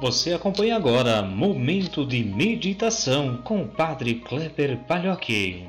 [0.00, 5.66] Você acompanha agora Momento de Meditação com o Padre Kleber Palhoque.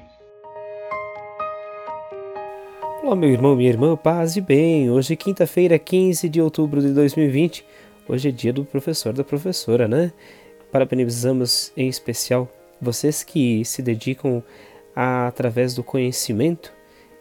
[3.02, 4.92] Olá, meu irmão, minha irmã, paz e bem.
[4.92, 7.66] Hoje quinta-feira, 15 de outubro de 2020.
[8.08, 10.14] Hoje é dia do professor da professora, né?
[10.72, 12.48] Parabenizamos em especial
[12.80, 14.44] vocês que se dedicam
[14.96, 16.72] a, através do conhecimento,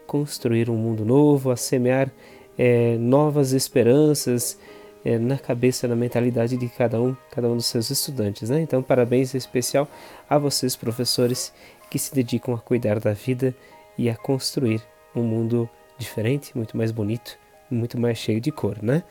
[0.05, 2.11] construir um mundo novo, a semear
[2.55, 4.59] é, novas esperanças
[5.03, 8.49] é, na cabeça, na mentalidade de cada um, cada um dos seus estudantes.
[8.49, 8.61] Né?
[8.61, 9.87] Então, parabéns especial
[10.29, 11.53] a vocês, professores,
[11.89, 13.55] que se dedicam a cuidar da vida
[13.97, 14.81] e a construir
[15.15, 17.37] um mundo diferente, muito mais bonito,
[17.69, 18.77] muito mais cheio de cor.
[18.81, 19.03] Né?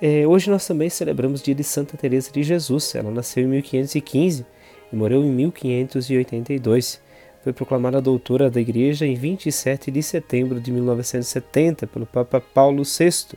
[0.00, 2.94] É, hoje nós também celebramos o dia de Santa Teresa de Jesus.
[2.94, 4.44] Ela nasceu em 1515
[4.92, 7.00] e morreu em 1582.
[7.42, 13.36] Foi proclamada doutora da Igreja em 27 de setembro de 1970 pelo Papa Paulo VI,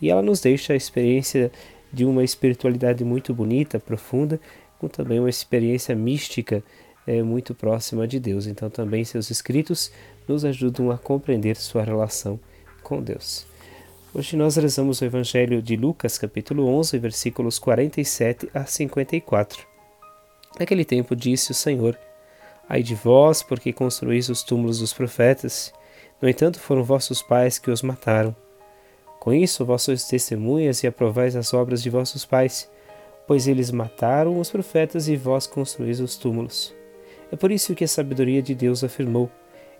[0.00, 1.50] e ela nos deixa a experiência
[1.92, 4.40] de uma espiritualidade muito bonita, profunda,
[4.78, 6.62] com também uma experiência mística
[7.06, 8.46] é, muito próxima de Deus.
[8.46, 9.90] Então, também seus escritos
[10.26, 12.38] nos ajudam a compreender sua relação
[12.82, 13.46] com Deus.
[14.14, 19.66] Hoje nós rezamos o Evangelho de Lucas, capítulo 11, versículos 47 a 54.
[20.58, 21.98] Naquele tempo disse o Senhor:
[22.68, 25.72] Ai de vós, porque construís os túmulos dos profetas.
[26.20, 28.34] No entanto, foram vossos pais que os mataram.
[29.28, 32.66] Com isso, vós sois testemunhas e aprovais as obras de vossos pais,
[33.26, 36.74] pois eles mataram os profetas e vós construís os túmulos.
[37.30, 39.30] É por isso que a sabedoria de Deus afirmou: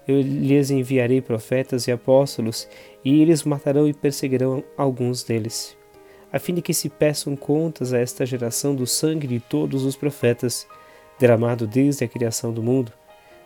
[0.07, 2.69] Eu lhes enviarei profetas e apóstolos,
[3.03, 5.75] e eles matarão e perseguirão alguns deles,
[6.31, 9.97] a fim de que se peçam contas a esta geração do sangue de todos os
[9.97, 10.67] profetas
[11.19, 12.93] derramado desde a criação do mundo,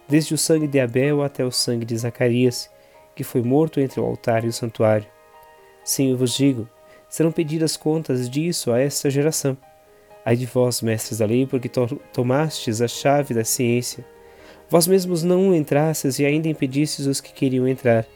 [0.09, 2.69] desde o sangue de Abel até o sangue de Zacarias,
[3.15, 5.07] que foi morto entre o altar e o santuário.
[5.85, 6.69] Sim, eu vos digo,
[7.09, 9.57] serão pedidas contas disso a esta geração.
[10.25, 14.05] Ai de vós, mestres da lei, porque to tomastes a chave da ciência.
[14.71, 18.07] Vós mesmos não entrastes e ainda impedistes os que queriam entrar.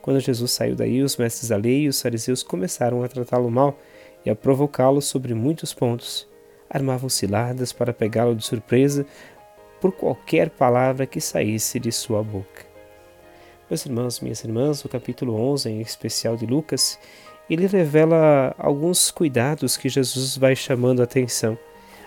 [0.00, 3.78] Quando Jesus saiu daí, os mestres da lei e os fariseus começaram a tratá-lo mal
[4.24, 6.28] e a provocá-lo sobre muitos pontos
[6.68, 9.06] armavam ciladas para pegá-lo de surpresa
[9.80, 12.73] por qualquer palavra que saísse de sua boca.
[13.74, 16.96] Meus irmãos, minhas irmãs, o capítulo 11, em especial de Lucas,
[17.50, 21.58] ele revela alguns cuidados que Jesus vai chamando a atenção.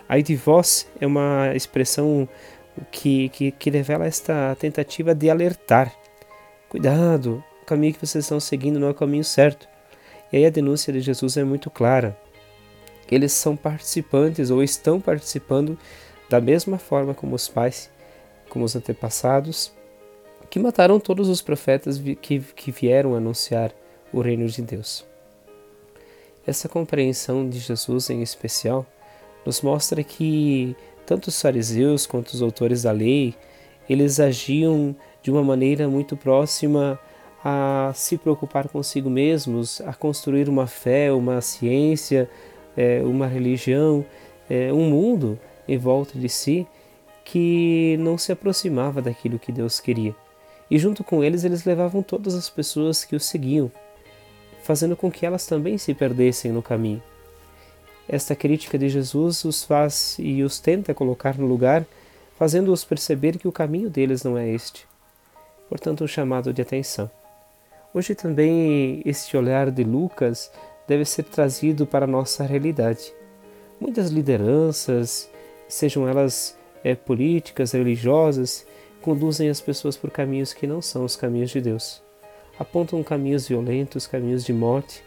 [0.08, 2.26] Aí de vós é uma expressão
[2.90, 5.94] que, que, que revela esta tentativa de alertar.
[6.70, 9.68] Cuidado, o caminho que vocês estão seguindo não é o caminho certo.
[10.32, 12.18] E aí a denúncia de Jesus é muito clara
[13.12, 15.78] eles são participantes ou estão participando
[16.30, 17.90] da mesma forma como os pais,
[18.50, 19.72] como os antepassados,
[20.58, 23.72] que mataram todos os profetas que, que vieram anunciar
[24.12, 25.06] o reino de Deus.
[26.48, 28.84] Essa compreensão de Jesus em especial
[29.46, 30.76] nos mostra que
[31.06, 33.36] tanto os fariseus quanto os autores da lei,
[33.88, 37.00] eles agiam de uma maneira muito próxima
[37.46, 42.28] a se preocupar consigo mesmos, a construir uma fé, uma ciência,
[42.76, 44.04] é, uma religião,
[44.50, 46.66] é, um mundo em volta de si
[47.24, 50.16] que não se aproximava daquilo que Deus queria.
[50.70, 53.72] E junto com eles, eles levavam todas as pessoas que o seguiam,
[54.64, 57.02] fazendo com que elas também se perdessem no caminho.
[58.08, 61.86] Esta crítica de Jesus os faz e os tenta colocar no lugar,
[62.38, 64.86] fazendo-os perceber que o caminho deles não é este.
[65.68, 67.10] Portanto, um chamado de atenção.
[67.94, 70.52] Hoje também este olhar de Lucas
[70.88, 73.14] deve ser trazido para a nossa realidade.
[73.80, 75.30] Muitas lideranças,
[75.68, 78.66] sejam elas é, políticas, religiosas,
[79.02, 82.02] conduzem as pessoas por caminhos que não são os caminhos de Deus.
[82.60, 85.04] Apontam caminhos violentos, caminhos de morte,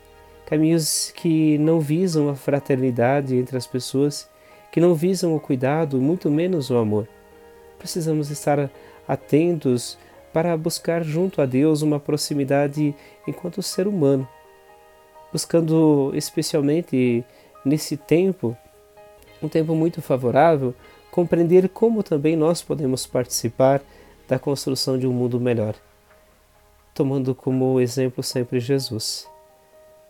[0.46, 4.28] caminhos que não visam a fraternidade entre as pessoas,
[4.70, 7.08] que não visam o cuidado, muito menos o amor.
[7.78, 8.70] Precisamos estar
[9.06, 9.98] atentos
[10.32, 12.94] para buscar junto a Deus uma proximidade
[13.26, 14.28] enquanto ser humano,
[15.32, 17.24] buscando especialmente
[17.64, 18.56] nesse tempo,
[19.42, 20.74] um tempo muito favorável,
[21.10, 23.82] compreender como também nós podemos participar
[24.28, 25.74] da construção de um mundo melhor,
[26.94, 29.28] tomando como exemplo sempre Jesus.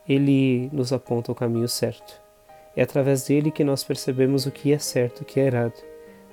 [0.09, 2.21] Ele nos aponta o caminho certo.
[2.77, 5.75] É através dele que nós percebemos o que é certo e o que é errado.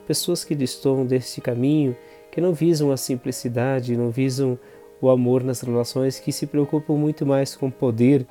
[0.06, 1.96] Pessoas que destoam deste caminho,
[2.31, 4.58] que não visam a simplicidade, não visam
[5.02, 8.25] o amor nas relações, que se preocupam muito mais com poder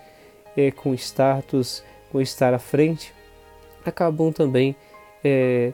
[0.56, 3.12] é, com status, com estar à frente,
[3.84, 4.74] acabam também
[5.22, 5.72] é,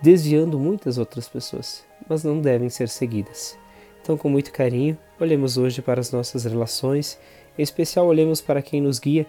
[0.00, 3.56] desviando muitas outras pessoas, mas não devem ser seguidas.
[4.02, 7.18] Então, com muito carinho, olhemos hoje para as nossas relações,
[7.58, 9.26] em especial olhemos para quem nos guia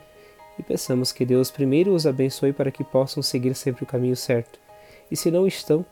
[0.57, 4.59] e peçamos que Deus primeiro os abençoe para que possam seguir sempre o caminho certo.
[5.09, 5.85] E se não estão,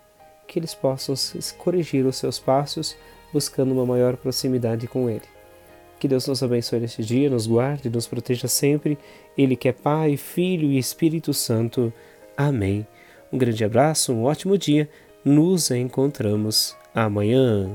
[0.48, 1.16] que eles possam
[1.58, 2.96] corrigir os seus passos,
[3.34, 5.26] buscando uma maior proximidade com Ele.
[6.00, 8.98] Que Deus nos abençoe neste dia, nos guarde, nos proteja sempre.
[9.38, 11.92] Ele que é Pai, Filho e Espírito Santo.
[12.36, 12.86] Amém.
[13.32, 14.90] Um grande abraço, um ótimo dia.
[15.24, 17.70] Nos encontramos amanhã.